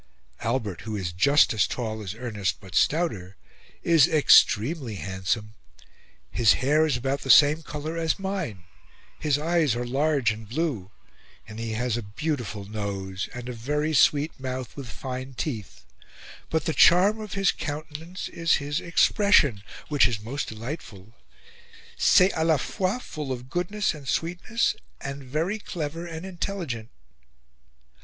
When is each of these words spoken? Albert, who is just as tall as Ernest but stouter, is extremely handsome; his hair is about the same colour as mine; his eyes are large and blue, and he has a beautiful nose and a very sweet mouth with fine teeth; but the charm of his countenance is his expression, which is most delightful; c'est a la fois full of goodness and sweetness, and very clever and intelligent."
Albert, 0.39 0.81
who 0.81 0.95
is 0.95 1.11
just 1.13 1.53
as 1.53 1.67
tall 1.67 2.01
as 2.01 2.15
Ernest 2.15 2.59
but 2.59 2.73
stouter, 2.73 3.37
is 3.83 4.07
extremely 4.07 4.95
handsome; 4.95 5.53
his 6.31 6.53
hair 6.53 6.87
is 6.87 6.97
about 6.97 7.21
the 7.21 7.29
same 7.29 7.61
colour 7.61 7.97
as 7.99 8.17
mine; 8.17 8.63
his 9.19 9.37
eyes 9.37 9.75
are 9.75 9.85
large 9.85 10.31
and 10.31 10.49
blue, 10.49 10.89
and 11.47 11.59
he 11.59 11.73
has 11.73 11.97
a 11.97 12.01
beautiful 12.01 12.65
nose 12.65 13.29
and 13.35 13.47
a 13.47 13.53
very 13.53 13.93
sweet 13.93 14.39
mouth 14.39 14.75
with 14.75 14.89
fine 14.89 15.35
teeth; 15.35 15.85
but 16.49 16.65
the 16.65 16.73
charm 16.73 17.19
of 17.19 17.33
his 17.33 17.51
countenance 17.51 18.27
is 18.29 18.55
his 18.55 18.79
expression, 18.81 19.61
which 19.87 20.07
is 20.07 20.19
most 20.19 20.47
delightful; 20.47 21.13
c'est 21.95 22.31
a 22.35 22.43
la 22.43 22.57
fois 22.57 22.97
full 22.97 23.31
of 23.31 23.51
goodness 23.51 23.93
and 23.93 24.07
sweetness, 24.07 24.75
and 24.99 25.23
very 25.23 25.59
clever 25.59 26.07
and 26.07 26.25
intelligent." 26.25 26.89